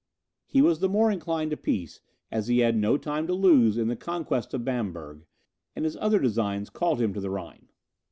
[0.47, 2.01] He was the more inclined to peace,
[2.31, 5.27] as he had no time to lose in the conquest of Bamberg,
[5.75, 7.67] and his other designs called him to the Rhine.